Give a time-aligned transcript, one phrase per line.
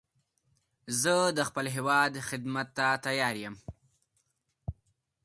[1.01, 3.55] زه د خپل هېواد خدمت ته تیار یم